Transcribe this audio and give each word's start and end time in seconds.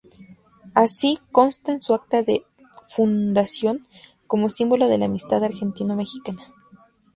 Así 0.73 1.19
consta 1.31 1.71
en 1.73 1.79
su 1.83 1.93
acta 1.93 2.23
de 2.23 2.43
fundación, 2.95 3.85
como 4.25 4.49
símbolo 4.49 4.87
de 4.87 4.97
la 4.97 5.05
amistad 5.05 5.43
argentino-mexicana. 5.43 6.41